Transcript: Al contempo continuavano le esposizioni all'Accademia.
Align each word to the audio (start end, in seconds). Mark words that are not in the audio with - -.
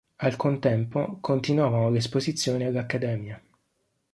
Al 0.17 0.35
contempo 0.35 1.19
continuavano 1.21 1.91
le 1.91 1.99
esposizioni 1.99 2.63
all'Accademia. 2.63 3.39